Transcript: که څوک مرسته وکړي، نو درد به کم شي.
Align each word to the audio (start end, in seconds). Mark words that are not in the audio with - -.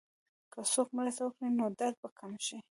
که 0.53 0.59
څوک 0.73 0.87
مرسته 0.97 1.21
وکړي، 1.25 1.47
نو 1.59 1.65
درد 1.79 1.95
به 2.01 2.09
کم 2.19 2.33
شي. 2.45 2.57